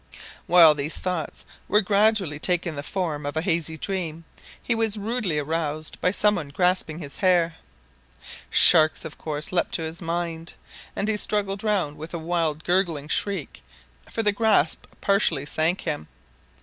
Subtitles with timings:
[0.47, 4.23] While these thoughts were gradually taking the form of a hazy dream,
[4.59, 7.57] he was rudely aroused by something grasping his hair.
[8.49, 10.53] Sharks, of course, leaped to his mind,
[10.95, 13.61] and he struggled round with a wild gurgling shriek,
[14.09, 16.07] for the grasp partially sank him.